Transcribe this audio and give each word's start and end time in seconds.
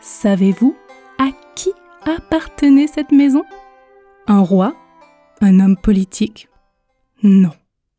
savez-vous 0.00 0.74
à 1.18 1.30
qui 1.54 1.70
appartenait 2.02 2.86
cette 2.86 3.12
maison? 3.12 3.44
Un 4.26 4.40
roi? 4.40 4.74
Un 5.42 5.60
homme 5.60 5.76
politique? 5.76 6.48
Non. 7.22 7.52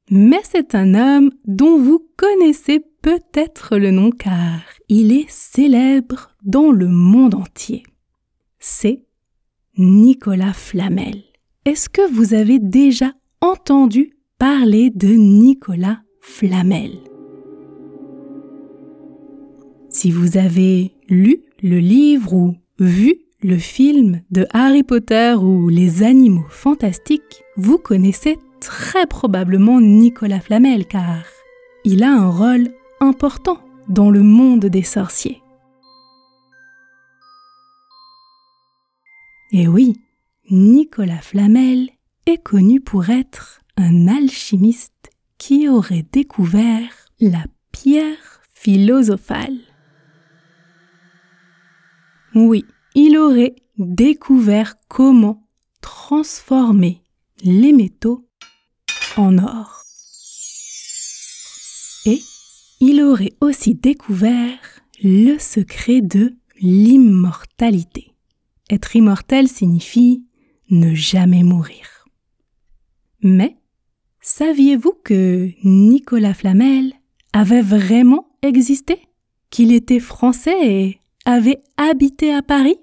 Mais 0.09 0.41
c'est 0.43 0.75
un 0.75 0.95
homme 0.95 1.31
dont 1.45 1.79
vous 1.79 2.07
connaissez 2.17 2.83
peut-être 3.01 3.77
le 3.77 3.91
nom 3.91 4.09
car 4.09 4.61
il 4.89 5.11
est 5.11 5.29
célèbre 5.29 6.29
dans 6.43 6.71
le 6.71 6.87
monde 6.87 7.35
entier. 7.35 7.83
C'est 8.59 9.05
Nicolas 9.77 10.53
Flamel. 10.53 11.23
Est-ce 11.65 11.89
que 11.89 12.11
vous 12.11 12.33
avez 12.33 12.59
déjà 12.59 13.11
entendu 13.41 14.17
parler 14.39 14.89
de 14.89 15.09
Nicolas 15.09 16.01
Flamel? 16.21 17.14
Si 19.95 20.11
vous 20.11 20.37
avez 20.37 20.91
lu 21.07 21.37
le 21.63 21.79
livre 21.79 22.33
ou 22.33 22.57
vu 22.79 23.15
le 23.41 23.57
film 23.57 24.21
de 24.29 24.45
Harry 24.51 24.83
Potter 24.83 25.35
ou 25.39 25.69
Les 25.69 26.03
animaux 26.03 26.49
fantastiques, 26.49 27.43
vous 27.55 27.77
connaissez 27.77 28.37
très 28.59 29.07
probablement 29.07 29.79
Nicolas 29.79 30.41
Flamel 30.41 30.85
car 30.85 31.23
il 31.85 32.03
a 32.03 32.11
un 32.11 32.29
rôle 32.29 32.73
important 32.99 33.57
dans 33.87 34.11
le 34.11 34.21
monde 34.21 34.65
des 34.65 34.83
sorciers. 34.83 35.41
Et 39.53 39.69
oui, 39.69 39.93
Nicolas 40.51 41.21
Flamel 41.21 41.89
est 42.25 42.43
connu 42.43 42.81
pour 42.81 43.09
être 43.09 43.61
un 43.77 44.09
alchimiste 44.09 45.09
qui 45.37 45.69
aurait 45.69 46.05
découvert 46.11 46.89
la 47.21 47.45
pierre 47.71 48.41
philosophale. 48.53 49.55
Oui, 52.35 52.65
il 52.95 53.17
aurait 53.17 53.55
découvert 53.77 54.75
comment 54.89 55.47
transformer 55.79 57.01
les 57.43 57.71
métaux 57.71 58.27
en 59.15 59.37
or. 59.37 59.83
Et 62.05 62.19
il 62.81 63.01
aurait 63.01 63.33
aussi 63.39 63.73
découvert 63.73 64.59
le 65.01 65.37
secret 65.39 66.01
de 66.01 66.35
l'immortalité. 66.59 68.13
Être 68.69 68.97
immortel 68.97 69.47
signifie 69.47 70.25
ne 70.69 70.93
jamais 70.93 71.43
mourir. 71.43 72.05
Mais 73.21 73.55
saviez-vous 74.19 74.93
que 75.05 75.51
Nicolas 75.63 76.33
Flamel 76.33 76.93
avait 77.31 77.61
vraiment 77.61 78.27
existé? 78.41 78.99
Qu'il 79.51 79.71
était 79.71 80.01
français 80.01 80.57
et 80.63 80.99
avait 81.25 81.61
habité 81.77 82.33
à 82.33 82.41
Paris 82.41 82.77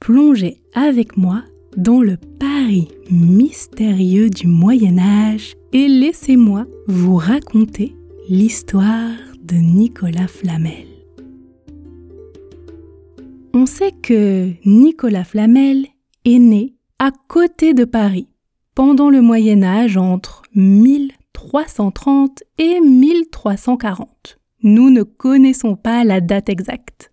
Plongez 0.00 0.62
avec 0.74 1.16
moi 1.16 1.42
dans 1.76 2.00
le 2.00 2.16
Paris 2.16 2.88
mystérieux 3.10 4.30
du 4.30 4.46
Moyen 4.46 4.98
Âge 4.98 5.54
et 5.72 5.88
laissez-moi 5.88 6.66
vous 6.86 7.16
raconter 7.16 7.96
l'histoire 8.28 9.10
de 9.42 9.56
Nicolas 9.56 10.28
Flamel. 10.28 10.86
On 13.54 13.66
sait 13.66 13.92
que 14.02 14.52
Nicolas 14.64 15.24
Flamel 15.24 15.86
est 16.24 16.38
né 16.38 16.74
à 16.98 17.10
côté 17.28 17.74
de 17.74 17.84
Paris 17.84 18.28
pendant 18.74 19.10
le 19.10 19.20
Moyen 19.20 19.62
Âge 19.62 19.96
entre 19.96 20.42
1330 20.54 22.44
et 22.58 22.80
1340. 22.80 24.38
Nous 24.62 24.90
ne 24.90 25.02
connaissons 25.02 25.76
pas 25.76 26.04
la 26.04 26.20
date 26.20 26.48
exacte. 26.48 27.12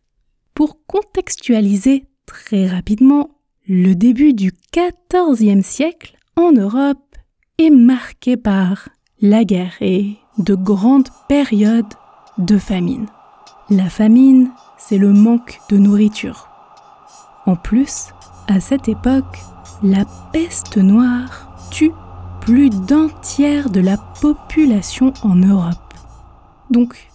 Pour 0.55 0.77
contextualiser 0.87 2.05
très 2.25 2.65
rapidement, 2.65 3.29
le 3.67 3.93
début 3.93 4.33
du 4.33 4.53
XIVe 4.73 5.61
siècle 5.61 6.17
en 6.37 6.53
Europe 6.53 7.17
est 7.57 7.69
marqué 7.69 8.37
par 8.37 8.87
la 9.19 9.43
guerre 9.43 9.75
et 9.81 10.15
de 10.37 10.55
grandes 10.55 11.09
périodes 11.27 11.93
de 12.37 12.57
famine. 12.57 13.07
La 13.69 13.89
famine, 13.89 14.49
c'est 14.77 14.97
le 14.97 15.11
manque 15.11 15.59
de 15.69 15.77
nourriture. 15.77 16.47
En 17.45 17.57
plus, 17.57 18.13
à 18.47 18.61
cette 18.61 18.87
époque, 18.87 19.37
la 19.83 20.05
peste 20.31 20.77
noire 20.77 21.67
tue 21.69 21.91
plus 22.39 22.69
d'un 22.69 23.09
tiers 23.21 23.69
de 23.69 23.81
la 23.81 23.97
population 23.97 25.11
en 25.21 25.35
Europe. 25.35 25.93
Donc, 26.69 27.09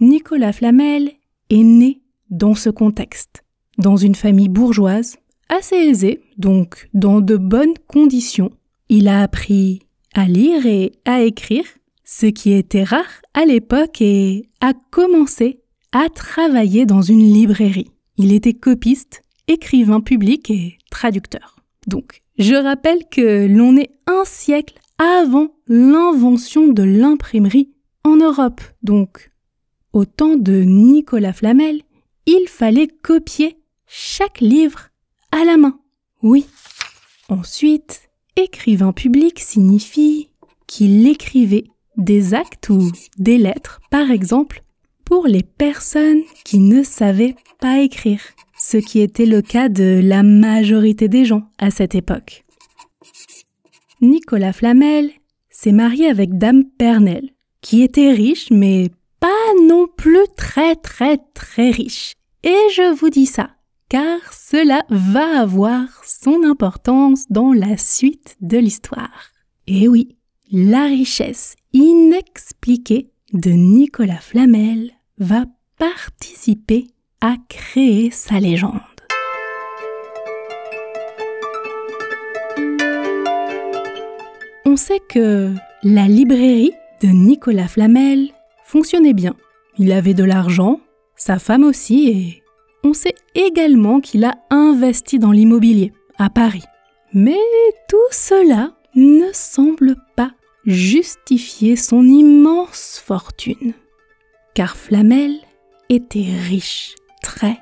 Nicolas 0.00 0.54
Flamel 0.54 1.12
est 1.50 1.64
né 1.64 2.01
dans 2.32 2.56
ce 2.56 2.70
contexte, 2.70 3.44
dans 3.78 3.96
une 3.96 4.16
famille 4.16 4.48
bourgeoise, 4.48 5.18
assez 5.48 5.76
aisée, 5.76 6.22
donc 6.38 6.88
dans 6.94 7.20
de 7.20 7.36
bonnes 7.36 7.74
conditions. 7.86 8.50
Il 8.88 9.06
a 9.06 9.22
appris 9.22 9.80
à 10.14 10.24
lire 10.24 10.66
et 10.66 10.92
à 11.04 11.22
écrire, 11.22 11.64
ce 12.04 12.26
qui 12.26 12.52
était 12.52 12.84
rare 12.84 13.22
à 13.34 13.44
l'époque, 13.44 14.00
et 14.00 14.48
a 14.60 14.72
commencé 14.90 15.60
à 15.92 16.08
travailler 16.08 16.86
dans 16.86 17.02
une 17.02 17.32
librairie. 17.32 17.90
Il 18.16 18.32
était 18.32 18.54
copiste, 18.54 19.22
écrivain 19.46 20.00
public 20.00 20.50
et 20.50 20.78
traducteur. 20.90 21.56
Donc, 21.86 22.22
je 22.38 22.54
rappelle 22.54 23.04
que 23.10 23.46
l'on 23.46 23.76
est 23.76 23.90
un 24.06 24.24
siècle 24.24 24.78
avant 24.98 25.48
l'invention 25.68 26.68
de 26.68 26.82
l'imprimerie 26.82 27.74
en 28.04 28.16
Europe. 28.16 28.60
Donc, 28.82 29.30
au 29.92 30.04
temps 30.04 30.36
de 30.36 30.62
Nicolas 30.62 31.32
Flamel, 31.32 31.82
il 32.26 32.46
fallait 32.48 32.88
copier 32.88 33.58
chaque 33.86 34.40
livre 34.40 34.88
à 35.30 35.44
la 35.44 35.56
main. 35.56 35.78
Oui. 36.22 36.46
Ensuite, 37.28 38.10
écrivain 38.36 38.92
public 38.92 39.38
signifie 39.38 40.28
qu'il 40.66 41.06
écrivait 41.06 41.64
des 41.96 42.34
actes 42.34 42.68
ou 42.70 42.90
des 43.18 43.38
lettres, 43.38 43.80
par 43.90 44.10
exemple, 44.10 44.62
pour 45.04 45.26
les 45.26 45.42
personnes 45.42 46.22
qui 46.44 46.58
ne 46.58 46.82
savaient 46.82 47.36
pas 47.60 47.80
écrire, 47.80 48.20
ce 48.58 48.76
qui 48.76 49.00
était 49.00 49.26
le 49.26 49.42
cas 49.42 49.68
de 49.68 50.00
la 50.02 50.22
majorité 50.22 51.08
des 51.08 51.24
gens 51.24 51.50
à 51.58 51.70
cette 51.70 51.94
époque. 51.94 52.44
Nicolas 54.00 54.52
Flamel 54.52 55.10
s'est 55.50 55.72
marié 55.72 56.08
avec 56.08 56.38
Dame 56.38 56.64
Pernelle, 56.64 57.30
qui 57.60 57.82
était 57.82 58.12
riche 58.12 58.50
mais 58.50 58.90
pas 59.20 59.28
non 59.68 59.86
plus 59.86 60.26
très 60.36 60.74
très 60.76 61.18
très 61.34 61.70
riche. 61.70 62.14
Et 62.44 62.68
je 62.74 62.92
vous 62.94 63.08
dis 63.08 63.26
ça, 63.26 63.50
car 63.88 64.18
cela 64.32 64.82
va 64.90 65.42
avoir 65.42 65.86
son 66.04 66.42
importance 66.42 67.26
dans 67.30 67.52
la 67.52 67.76
suite 67.76 68.36
de 68.40 68.58
l'histoire. 68.58 69.30
Et 69.68 69.86
oui, 69.86 70.16
la 70.50 70.86
richesse 70.86 71.54
inexpliquée 71.72 73.12
de 73.32 73.50
Nicolas 73.50 74.20
Flamel 74.20 74.90
va 75.18 75.44
participer 75.78 76.88
à 77.20 77.36
créer 77.48 78.10
sa 78.10 78.40
légende. 78.40 78.80
On 84.64 84.76
sait 84.76 85.00
que 85.08 85.54
la 85.84 86.08
librairie 86.08 86.72
de 87.02 87.08
Nicolas 87.08 87.68
Flamel 87.68 88.32
fonctionnait 88.64 89.12
bien. 89.12 89.36
Il 89.78 89.92
avait 89.92 90.14
de 90.14 90.24
l'argent, 90.24 90.80
sa 91.24 91.38
femme 91.38 91.62
aussi, 91.62 92.08
et 92.08 92.42
On 92.82 92.94
sait 92.94 93.14
également 93.36 94.00
qu'il 94.00 94.24
a 94.24 94.34
investi 94.50 95.20
dans 95.20 95.30
l'immobilier 95.30 95.92
à 96.18 96.30
Paris. 96.30 96.64
Mais 97.12 97.38
tout 97.88 98.10
cela 98.10 98.72
ne 98.96 99.30
semble 99.32 99.94
pas 100.16 100.32
justifier 100.66 101.76
son 101.76 102.04
immense 102.04 103.00
fortune. 103.04 103.72
Car 104.54 104.76
Flamel 104.76 105.36
était 105.88 106.26
riche, 106.48 106.96
très, 107.22 107.56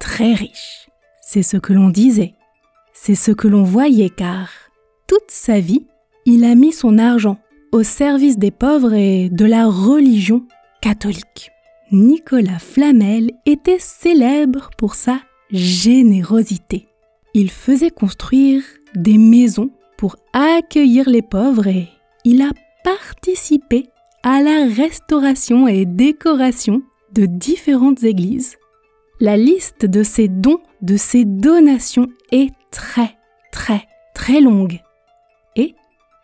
très 0.00 0.34
riche. 0.34 0.88
C'est 1.22 1.44
ce 1.44 1.58
que 1.58 1.72
l'on 1.72 1.90
disait, 1.90 2.34
c'est 2.92 3.14
ce 3.14 3.30
que 3.30 3.46
l'on 3.46 3.62
voyait 3.62 4.10
car 4.10 4.48
toute 5.06 5.28
sa 5.30 5.60
vie, 5.60 5.86
il 6.24 6.42
a 6.42 6.56
mis 6.56 6.72
son 6.72 6.98
argent 6.98 7.38
au 7.70 7.84
service 7.84 8.36
des 8.36 8.50
pauvres 8.50 8.94
et 8.94 9.28
de 9.28 9.44
la 9.44 9.68
religion 9.68 10.44
catholique. 10.82 11.52
Nicolas 11.92 12.58
Flamel 12.58 13.30
était 13.44 13.78
célèbre 13.78 14.70
pour 14.76 14.96
sa 14.96 15.20
générosité. 15.52 16.88
Il 17.32 17.48
faisait 17.48 17.90
construire 17.90 18.64
des 18.96 19.18
maisons 19.18 19.70
pour 19.96 20.16
accueillir 20.32 21.08
les 21.08 21.22
pauvres 21.22 21.68
et 21.68 21.88
il 22.24 22.42
a 22.42 22.50
participé 22.82 23.86
à 24.24 24.42
la 24.42 24.66
restauration 24.66 25.68
et 25.68 25.86
décoration 25.86 26.82
de 27.12 27.26
différentes 27.26 28.02
églises. 28.02 28.56
La 29.20 29.36
liste 29.36 29.86
de 29.86 30.02
ses 30.02 30.26
dons, 30.26 30.60
de 30.82 30.96
ses 30.96 31.24
donations 31.24 32.08
est 32.32 32.50
très, 32.72 33.16
très, 33.52 33.86
très 34.12 34.40
longue. 34.40 34.80
Et 35.54 35.76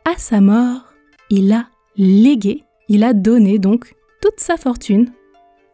à 0.05 0.19
sa 0.19 0.41
mort, 0.41 0.93
il 1.31 1.53
a 1.53 1.69
légué, 1.97 2.65
il 2.89 3.05
a 3.05 3.13
donné 3.13 3.61
donc 3.61 3.95
toute 4.21 4.41
sa 4.41 4.57
fortune 4.57 5.13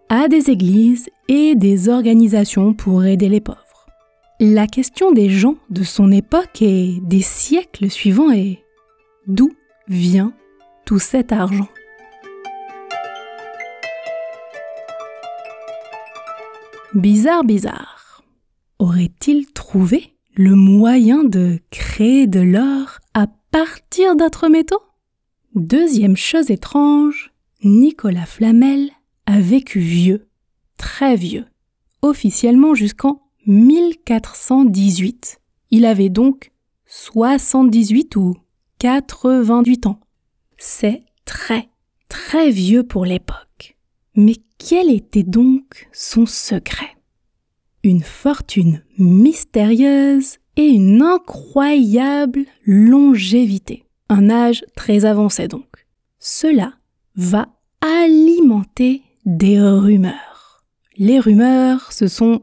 à 0.08 0.28
des 0.28 0.50
églises 0.50 1.10
et 1.28 1.54
des 1.54 1.88
organisations 1.88 2.72
pour 2.72 3.04
aider 3.04 3.28
les 3.28 3.40
pauvres. 3.40 3.58
La 4.40 4.66
question 4.66 5.12
des 5.12 5.28
gens 5.28 5.56
de 5.68 5.82
son 5.82 6.10
époque 6.12 6.62
et 6.62 6.98
des 7.02 7.20
siècles 7.20 7.90
suivants 7.90 8.30
est 8.30 8.62
d'où 9.26 9.50
vient 9.88 10.32
tout 10.86 10.98
cet 10.98 11.32
argent? 11.32 11.68
Bizarre, 16.94 17.44
bizarre. 17.44 18.22
Aurait-il 18.78 19.52
trouvé 19.52 20.14
le 20.34 20.54
moyen 20.54 21.24
de 21.24 21.58
créer 21.70 22.26
de 22.26 22.40
l'or 22.40 22.98
à 23.12 23.26
partir 23.50 24.16
d'autres 24.16 24.48
métaux? 24.48 24.82
Deuxième 25.54 26.16
chose 26.16 26.50
étrange, 26.50 27.32
Nicolas 27.62 28.26
Flamel 28.26 28.90
a 29.28 29.40
vécu 29.40 29.78
vieux, 29.78 30.26
très 30.78 31.14
vieux, 31.14 31.44
officiellement 32.00 32.74
jusqu'en 32.74 33.20
1418. 33.46 35.42
Il 35.70 35.84
avait 35.84 36.08
donc 36.08 36.50
78 36.86 38.16
ou 38.16 38.36
88 38.78 39.84
ans. 39.84 40.00
C'est 40.56 41.02
très, 41.26 41.68
très 42.08 42.50
vieux 42.50 42.84
pour 42.84 43.04
l'époque. 43.04 43.76
Mais 44.14 44.36
quel 44.56 44.90
était 44.90 45.24
donc 45.24 45.90
son 45.92 46.24
secret? 46.24 46.96
Une 47.84 48.02
fortune 48.02 48.82
mystérieuse 48.96 50.38
et 50.56 50.68
une 50.68 51.02
incroyable 51.02 52.46
longévité. 52.64 53.84
Un 54.08 54.30
âge 54.30 54.64
très 54.74 55.04
avancé 55.04 55.48
donc. 55.48 55.86
Cela 56.18 56.72
va 57.14 57.48
alimenter 57.82 59.02
des 59.28 59.60
rumeurs. 59.60 60.64
Les 60.96 61.20
rumeurs, 61.20 61.92
ce 61.92 62.08
sont 62.08 62.40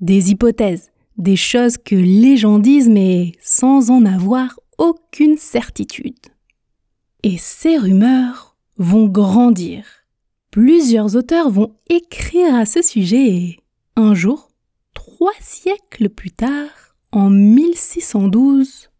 des 0.00 0.32
hypothèses, 0.32 0.90
des 1.18 1.36
choses 1.36 1.78
que 1.78 1.94
les 1.94 2.36
gens 2.36 2.58
disent 2.58 2.88
mais 2.88 3.30
sans 3.40 3.90
en 3.90 4.04
avoir 4.04 4.58
aucune 4.76 5.36
certitude. 5.36 6.18
Et 7.22 7.38
ces 7.38 7.78
rumeurs 7.78 8.56
vont 8.76 9.06
grandir. 9.06 9.84
Plusieurs 10.50 11.14
auteurs 11.14 11.48
vont 11.48 11.76
écrire 11.88 12.56
à 12.56 12.66
ce 12.66 12.82
sujet 12.82 13.28
et 13.28 13.60
un 13.94 14.14
jour, 14.14 14.50
trois 14.94 15.38
siècles 15.40 16.08
plus 16.08 16.32
tard, 16.32 16.96
en 17.12 17.30
1612, 17.30 18.90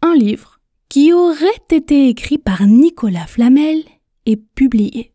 un 0.00 0.14
livre 0.14 0.58
qui 0.88 1.12
aurait 1.12 1.66
été 1.70 2.08
écrit 2.08 2.38
par 2.38 2.66
Nicolas 2.66 3.26
Flamel 3.26 3.82
est 4.24 4.42
publié. 4.54 5.12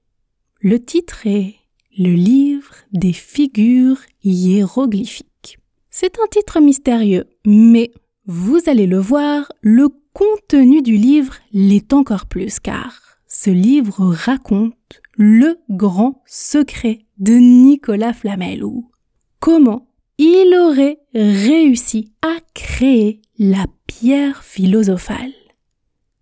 Le 0.67 0.83
titre 0.83 1.27
est 1.27 1.57
le 1.95 2.15
livre 2.15 2.73
des 2.91 3.13
figures 3.13 3.99
hiéroglyphiques. 4.23 5.59
C'est 5.91 6.17
un 6.17 6.25
titre 6.25 6.59
mystérieux, 6.59 7.25
mais 7.45 7.91
vous 8.25 8.59
allez 8.65 8.87
le 8.87 8.97
voir, 8.97 9.51
le 9.61 9.89
contenu 10.13 10.81
du 10.81 10.97
livre 10.97 11.35
l'est 11.53 11.93
encore 11.93 12.25
plus 12.25 12.59
car 12.59 12.99
ce 13.27 13.51
livre 13.51 14.07
raconte 14.11 15.03
le 15.13 15.59
grand 15.69 16.23
secret 16.25 17.05
de 17.19 17.33
Nicolas 17.33 18.13
Flamel 18.13 18.63
comment 19.39 19.87
il 20.17 20.51
aurait 20.55 20.97
réussi 21.13 22.11
à 22.23 22.37
créer 22.55 23.21
la 23.37 23.67
pierre 23.85 24.43
philosophale, 24.43 25.33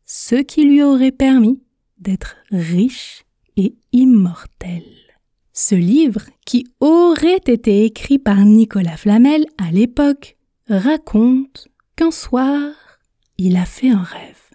ce 0.03 0.35
qui 0.35 0.65
lui 0.65 0.83
aurait 0.83 1.13
permis 1.13 1.63
d'être 1.97 2.35
riche 2.51 3.22
immortel. 3.91 4.83
Ce 5.53 5.75
livre, 5.75 6.21
qui 6.45 6.65
aurait 6.79 7.41
été 7.45 7.85
écrit 7.85 8.17
par 8.17 8.43
Nicolas 8.43 8.97
Flamel 8.97 9.45
à 9.57 9.71
l'époque, 9.71 10.37
raconte 10.67 11.67
qu'un 11.95 12.11
soir, 12.11 12.71
il 13.37 13.55
a 13.55 13.65
fait 13.65 13.89
un 13.89 14.01
rêve. 14.01 14.49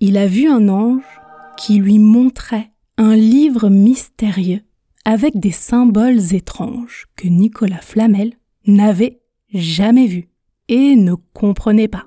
Il 0.00 0.16
a 0.16 0.26
vu 0.26 0.46
un 0.48 0.68
ange 0.68 1.20
qui 1.56 1.78
lui 1.78 1.98
montrait 1.98 2.70
un 2.98 3.16
livre 3.16 3.68
mystérieux 3.68 4.60
avec 5.04 5.38
des 5.40 5.50
symboles 5.50 6.34
étranges 6.34 7.06
que 7.16 7.26
Nicolas 7.26 7.80
Flamel 7.80 8.34
n'avait 8.66 9.20
jamais 9.52 10.06
vus 10.06 10.28
et 10.68 10.94
ne 10.96 11.14
comprenait 11.32 11.88
pas. 11.88 12.06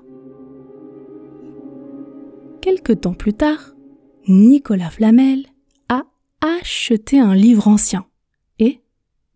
Quelque 2.60 2.92
temps 2.92 3.14
plus 3.14 3.34
tard, 3.34 3.74
Nicolas 4.28 4.90
Flamel 4.90 5.46
acheté 6.42 7.18
un 7.18 7.34
livre 7.34 7.68
ancien 7.68 8.04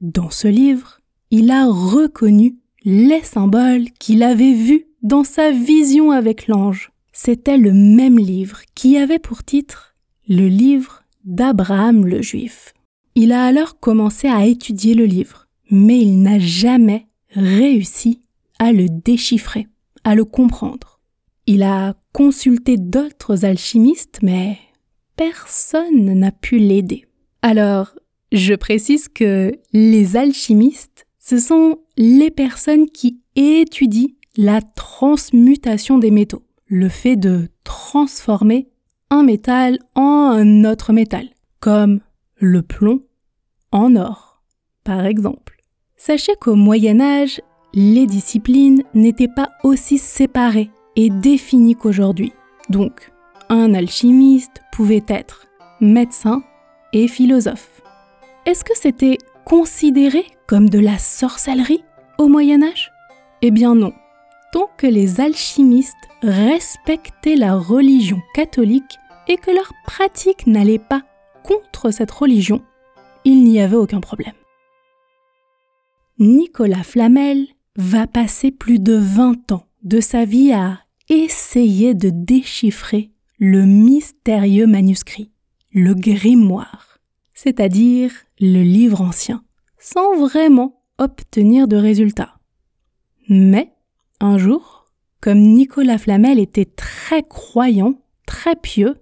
dans 0.01 0.31
ce 0.31 0.49
livre, 0.49 1.01
il 1.31 1.51
a 1.51 1.67
reconnu 1.67 2.57
les 2.85 3.23
symboles 3.23 3.91
qu'il 3.99 4.23
avait 4.23 4.53
vus 4.53 4.85
dans 5.03 5.25
sa 5.25 5.51
vision 5.51 6.11
avec 6.11 6.49
l'ange. 6.49 6.93
C'était 7.13 7.57
le 7.57 7.73
même 7.73 8.19
livre 8.19 8.61
qui 8.75 8.99
avait 8.99 9.19
pour 9.19 9.43
titre 9.43 9.95
le 10.29 10.49
livre 10.49 11.03
d'Abraham 11.25 12.05
le 12.05 12.21
Juif. 12.21 12.75
Il 13.15 13.33
a 13.33 13.45
alors 13.45 13.81
commencé 13.81 14.29
à 14.29 14.45
étudier 14.45 14.95
le 14.95 15.07
livre, 15.07 15.49
mais 15.71 15.99
il 15.99 16.21
n'a 16.23 16.39
jamais 16.39 17.07
réussi 17.31 18.21
à 18.59 18.73
le 18.73 18.89
déchiffrer, 18.89 19.67
à 20.05 20.15
le 20.15 20.25
comprendre. 20.25 21.01
Il 21.47 21.63
a 21.63 21.95
consulté 22.13 22.77
d'autres 22.77 23.45
alchimistes, 23.45 24.19
mais 24.23 24.59
personne 25.17 26.13
n'a 26.15 26.33
pu 26.33 26.59
l'aider. 26.59 27.07
Alors, 27.43 27.95
je 28.33 28.55
précise 28.55 29.09
que 29.09 29.53
les 29.73 30.17
alchimistes, 30.17 31.07
ce 31.19 31.39
sont 31.39 31.79
les 31.97 32.31
personnes 32.31 32.89
qui 32.91 33.21
étudient 33.35 34.09
la 34.37 34.61
transmutation 34.61 35.99
des 35.99 36.11
métaux, 36.11 36.43
le 36.67 36.89
fait 36.89 37.17
de 37.17 37.49
transformer 37.65 38.69
un 39.11 39.23
métal 39.23 39.79
en 39.95 40.31
un 40.33 40.65
autre 40.65 40.93
métal, 40.93 41.29
comme 41.61 42.01
le 42.37 42.63
plomb 42.63 43.03
en 43.73 43.97
or, 43.97 44.43
par 44.85 45.07
exemple. 45.07 45.57
Sachez 45.97 46.35
qu'au 46.41 46.55
Moyen 46.55 47.01
Âge, 47.01 47.41
les 47.73 48.07
disciplines 48.07 48.83
n'étaient 48.95 49.29
pas 49.29 49.51
aussi 49.65 49.99
séparées 49.99 50.71
et 50.97 51.11
définies 51.11 51.77
qu'aujourd'hui. 51.77 52.33
Donc, 52.69 53.11
un 53.49 53.75
alchimiste 53.75 54.63
pouvait 54.73 55.05
être 55.09 55.47
médecin 55.81 56.43
et 56.93 57.09
philosophe. 57.09 57.83
Est-ce 58.45 58.65
que 58.65 58.77
c'était 58.77 59.19
considéré 59.45 60.27
comme 60.47 60.69
de 60.69 60.79
la 60.79 60.99
sorcellerie 60.99 61.85
au 62.19 62.29
Moyen 62.29 62.63
Âge? 62.63 62.91
Eh 63.43 63.51
bien 63.51 63.75
non. 63.75 63.93
Tant 64.53 64.71
que 64.77 64.87
les 64.87 65.21
alchimistes 65.21 65.95
respectaient 66.23 67.37
la 67.37 67.57
religion 67.57 68.21
catholique 68.35 68.99
et 69.29 69.37
que 69.37 69.51
leur 69.51 69.73
pratique 69.85 70.47
n'allait 70.47 70.79
pas 70.79 71.03
contre 71.43 71.91
cette 71.91 72.11
religion, 72.11 72.63
il 73.25 73.45
n'y 73.45 73.61
avait 73.61 73.77
aucun 73.77 74.01
problème. 74.01 74.35
Nicolas 76.19 76.83
Flamel 76.83 77.47
va 77.77 78.07
passer 78.07 78.51
plus 78.51 78.79
de 78.79 78.95
20 78.95 79.53
ans 79.53 79.67
de 79.83 80.01
sa 80.01 80.25
vie 80.25 80.53
à 80.53 80.81
essayer 81.09 81.95
de 81.95 82.11
déchiffrer 82.11 83.11
le 83.39 83.65
mystérieux 83.65 84.67
manuscrit, 84.67 85.31
le 85.73 85.95
grimoire 85.95 86.87
c'est-à-dire 87.37 88.11
le 88.41 88.63
livre 88.63 89.03
ancien, 89.03 89.45
sans 89.79 90.17
vraiment 90.17 90.83
obtenir 90.99 91.69
de 91.69 91.77
résultats. 91.77 92.39
Mais, 93.29 93.73
un 94.21 94.39
jour, 94.39 94.87
comme 95.21 95.39
Nicolas 95.39 95.99
Flamel 95.99 96.41
était 96.41 96.65
très 96.65 97.23
croyant, 97.23 98.01
très 98.27 98.57
pieux, 98.57 98.97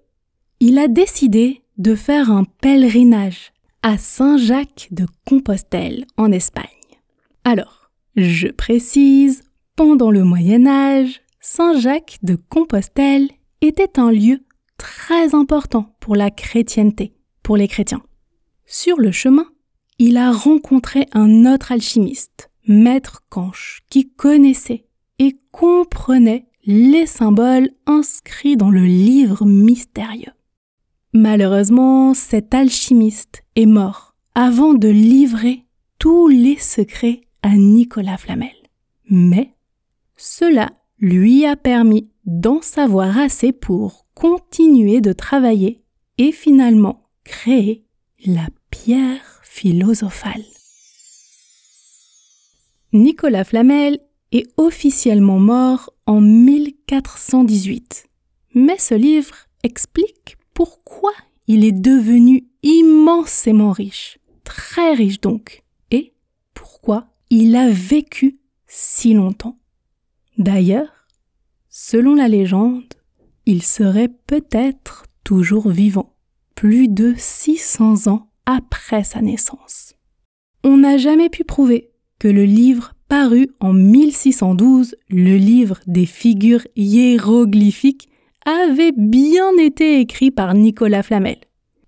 il 0.59 0.79
a 0.79 0.89
décidé 0.89 1.63
de 1.79 1.95
faire 1.95 2.31
un 2.31 2.45
pèlerinage 2.45 3.53
à 3.83 3.99
Saint-Jacques 3.99 4.89
de 4.91 5.07
Compostelle 5.27 6.05
en 6.17 6.33
Espagne. 6.33 6.65
Alors, 7.45 7.91
je 8.17 8.49
précise, 8.49 9.45
pendant 9.77 10.11
le 10.11 10.25
Moyen 10.25 10.67
Âge, 10.67 11.21
Saint-Jacques 11.41 12.19
de 12.23 12.37
Compostelle 12.49 13.29
était 13.65 13.99
un 13.99 14.11
lieu 14.11 14.45
très 14.79 15.35
important 15.35 15.95
pour 16.01 16.17
la 16.17 16.31
chrétienté, 16.31 17.15
pour 17.43 17.57
les 17.57 17.69
chrétiens. 17.69 18.03
Sur 18.67 18.99
le 18.99 19.13
chemin, 19.13 19.47
il 19.99 20.17
a 20.17 20.33
rencontré 20.33 21.07
un 21.13 21.47
autre 21.53 21.73
alchimiste, 21.73 22.51
Maître 22.67 23.23
Canche, 23.29 23.83
qui 23.91 24.11
connaissait 24.11 24.87
et 25.19 25.37
comprenait 25.53 26.47
les 26.67 27.07
symboles 27.07 27.71
inscrits 27.87 28.57
dans 28.57 28.71
le 28.71 28.85
livre 28.85 29.45
mystérieux. 29.45 30.33
Malheureusement, 31.13 32.15
cet 32.15 32.55
alchimiste 32.55 33.45
est 33.55 33.67
mort 33.67 34.17
avant 34.35 34.75
de 34.75 34.89
livrer 34.89 35.65
tous 35.99 36.29
les 36.29 36.57
secrets 36.57 37.21
à 37.43 37.57
Nicolas 37.57 38.17
Flamel. 38.17 38.55
Mais 39.09 39.55
cela 40.17 40.73
lui 40.99 41.45
a 41.47 41.57
permis 41.57 42.11
d'en 42.27 42.63
savoir 42.63 43.19
assez 43.19 43.53
pour 43.53 44.07
continuer 44.15 45.01
de 45.01 45.13
travailler 45.13 45.83
et 46.19 46.33
finalement 46.33 47.09
créer 47.25 47.85
la 48.25 48.49
pierre 48.71 49.41
philosophale. 49.43 50.45
Nicolas 52.93 53.45
Flamel 53.45 53.99
est 54.33 54.47
officiellement 54.57 55.39
mort 55.39 55.93
en 56.07 56.21
1418, 56.21 58.07
mais 58.55 58.79
ce 58.79 58.95
livre 58.95 59.35
explique 59.63 60.37
pourquoi 60.55 61.13
il 61.47 61.65
est 61.65 61.73
devenu 61.73 62.47
immensément 62.63 63.73
riche, 63.73 64.19
très 64.45 64.95
riche 64.95 65.21
donc, 65.21 65.63
et 65.91 66.15
pourquoi 66.55 67.09
il 67.31 67.57
a 67.57 67.69
vécu 67.71 68.39
si 68.67 69.15
longtemps. 69.15 69.59
D'ailleurs, 70.39 71.04
selon 71.77 72.15
la 72.15 72.29
légende, 72.29 72.85
il 73.47 73.61
serait 73.65 74.09
peut-être 74.29 75.07
toujours 75.25 75.69
vivant, 75.69 76.15
plus 76.55 76.87
de 76.87 77.15
600 77.17 78.07
ans 78.07 78.29
après 78.47 79.03
sa 79.03 79.21
naissance. 79.21 79.95
On 80.63 80.77
n'a 80.77 80.99
jamais 80.99 81.29
pu 81.29 81.43
prouver 81.43 81.91
que 82.21 82.29
le 82.29 82.45
livre 82.45 82.93
paru 83.09 83.49
en 83.59 83.73
1612, 83.73 84.95
le 85.11 85.37
livre 85.37 85.81
des 85.89 86.07
figures 86.07 86.65
hiéroglyphiques, 86.77 88.09
avait 88.47 88.93
bien 88.97 89.51
été 89.59 89.99
écrit 89.99 90.31
par 90.31 90.55
Nicolas 90.55 91.03
Flamel. 91.03 91.39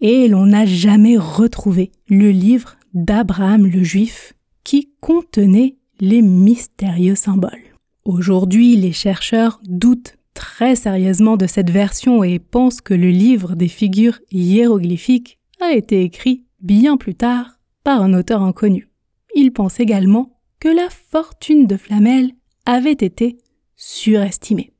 Et 0.00 0.26
l'on 0.26 0.46
n'a 0.46 0.66
jamais 0.66 1.16
retrouvé 1.16 1.92
le 2.08 2.30
livre 2.30 2.76
d'Abraham 2.92 3.66
le 3.66 3.84
Juif 3.84 4.32
qui 4.64 4.90
contenait 5.00 5.76
les 6.00 6.22
mystérieux 6.22 7.14
symboles. 7.14 7.65
Aujourd'hui, 8.06 8.76
les 8.76 8.92
chercheurs 8.92 9.58
doutent 9.64 10.16
très 10.32 10.76
sérieusement 10.76 11.36
de 11.36 11.48
cette 11.48 11.70
version 11.70 12.22
et 12.22 12.38
pensent 12.38 12.80
que 12.80 12.94
le 12.94 13.10
livre 13.10 13.56
des 13.56 13.66
figures 13.66 14.20
hiéroglyphiques 14.30 15.40
a 15.60 15.72
été 15.72 16.02
écrit 16.02 16.44
bien 16.60 16.96
plus 16.98 17.16
tard 17.16 17.58
par 17.82 18.02
un 18.02 18.14
auteur 18.14 18.42
inconnu. 18.42 18.88
Ils 19.34 19.52
pensent 19.52 19.80
également 19.80 20.38
que 20.60 20.68
la 20.68 20.88
fortune 20.88 21.66
de 21.66 21.76
Flamel 21.76 22.30
avait 22.64 22.92
été 22.92 23.38
surestimée. 23.74 24.72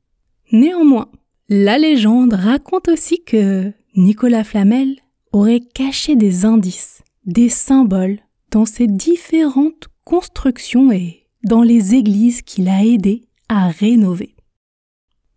Néanmoins, 0.53 1.11
la 1.49 1.77
légende 1.77 2.31
raconte 2.31 2.87
aussi 2.87 3.25
que 3.25 3.73
Nicolas 3.97 4.45
Flamel 4.45 4.95
aurait 5.33 5.59
caché 5.73 6.15
des 6.15 6.45
indices, 6.45 7.03
des 7.25 7.49
symboles 7.49 8.19
dans 8.51 8.65
ses 8.65 8.87
différentes 8.87 9.89
constructions 10.05 10.93
et 10.93 11.26
dans 11.47 11.63
les 11.63 11.95
églises 11.95 12.41
qu'il 12.41 12.67
a 12.67 12.83
aidé 12.83 13.23
à 13.49 13.69
rénover. 13.69 14.35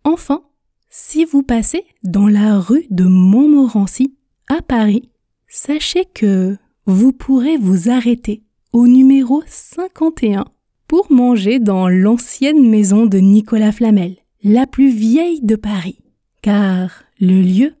Enfin, 0.03 0.43
si 0.89 1.25
vous 1.25 1.41
passez 1.41 1.85
dans 2.03 2.27
la 2.27 2.59
rue 2.59 2.85
de 2.89 3.05
Montmorency 3.05 4.15
à 4.49 4.61
Paris, 4.61 5.09
sachez 5.47 6.05
que 6.05 6.57
vous 6.85 7.13
pourrez 7.13 7.57
vous 7.57 7.89
arrêter 7.89 8.43
au 8.73 8.87
numéro 8.87 9.41
51 9.47 10.45
pour 10.87 11.11
manger 11.11 11.59
dans 11.59 11.87
l'ancienne 11.87 12.69
maison 12.69 13.05
de 13.05 13.19
Nicolas 13.19 13.71
Flamel, 13.71 14.17
la 14.43 14.67
plus 14.67 14.89
vieille 14.89 15.41
de 15.41 15.55
Paris, 15.55 15.99
car 16.41 17.03
le 17.19 17.41
lieu 17.41 17.73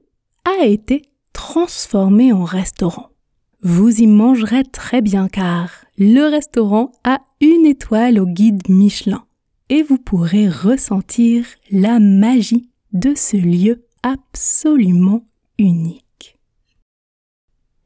a 0.45 0.65
été 0.65 1.01
transformé 1.33 2.31
en 2.31 2.45
restaurant. 2.45 3.10
Vous 3.63 4.01
y 4.01 4.07
mangerez 4.07 4.63
très 4.63 5.03
bien 5.03 5.27
car 5.27 5.85
le 5.95 6.23
restaurant 6.23 6.91
a 7.03 7.19
une 7.41 7.67
étoile 7.67 8.19
au 8.19 8.25
guide 8.25 8.67
Michelin 8.69 9.23
et 9.69 9.83
vous 9.83 9.99
pourrez 9.99 10.49
ressentir 10.49 11.45
la 11.69 11.99
magie 11.99 12.71
de 12.91 13.13
ce 13.15 13.37
lieu 13.37 13.85
absolument 14.01 15.27
unique. 15.59 16.39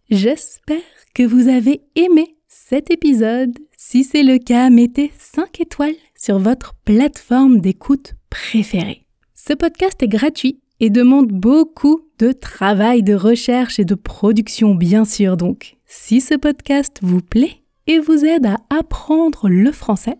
J'espère 0.09 0.77
que 1.13 1.23
vous 1.23 1.49
avez 1.49 1.81
aimé 1.95 2.37
cet 2.47 2.89
épisode. 2.89 3.59
Si 3.75 4.05
c'est 4.05 4.23
le 4.23 4.37
cas, 4.37 4.69
mettez 4.69 5.11
5 5.19 5.59
étoiles 5.59 5.95
sur 6.17 6.39
votre 6.39 6.73
plateforme 6.85 7.59
d'écoute 7.59 8.13
préférée. 8.29 9.05
Ce 9.33 9.51
podcast 9.51 10.01
est 10.01 10.07
gratuit 10.07 10.61
et 10.79 10.89
demande 10.89 11.33
beaucoup 11.33 12.04
de 12.19 12.31
travail 12.31 13.03
de 13.03 13.13
recherche 13.13 13.79
et 13.79 13.85
de 13.85 13.95
production, 13.95 14.75
bien 14.75 15.05
sûr. 15.05 15.37
Donc, 15.37 15.77
si 15.85 16.21
ce 16.21 16.35
podcast 16.35 16.99
vous 17.01 17.21
plaît 17.21 17.61
et 17.87 17.99
vous 17.99 18.25
aide 18.25 18.45
à 18.45 18.57
apprendre 18.69 19.49
le 19.49 19.71
français, 19.71 20.17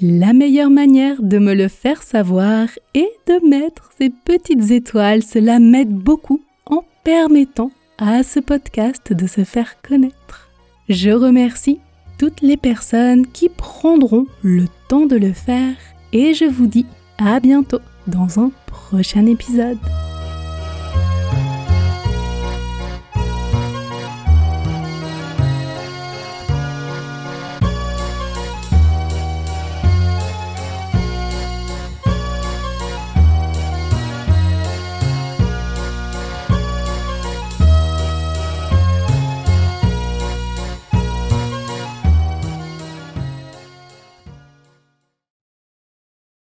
la 0.00 0.32
meilleure 0.32 0.70
manière 0.70 1.22
de 1.22 1.38
me 1.38 1.54
le 1.54 1.68
faire 1.68 2.02
savoir 2.02 2.68
est 2.94 3.10
de 3.26 3.48
mettre 3.48 3.90
ces 3.98 4.10
petites 4.10 4.70
étoiles. 4.70 5.22
Cela 5.22 5.58
m'aide 5.58 5.92
beaucoup 5.92 6.40
en 6.66 6.84
permettant 7.02 7.72
à 7.98 8.22
ce 8.22 8.38
podcast 8.38 9.12
de 9.12 9.26
se 9.26 9.42
faire 9.42 9.82
connaître. 9.82 10.48
Je 10.88 11.10
remercie 11.10 11.80
toutes 12.18 12.42
les 12.42 12.56
personnes 12.56 13.26
qui 13.26 13.48
prendront 13.48 14.26
le 14.42 14.66
temps 14.88 15.06
de 15.06 15.16
le 15.16 15.32
faire 15.32 15.74
et 16.12 16.32
je 16.34 16.44
vous 16.44 16.66
dis 16.66 16.86
à 17.18 17.40
bientôt 17.40 17.80
dans 18.06 18.38
un 18.38 18.50
prochain 18.66 19.26
épisode. 19.26 19.78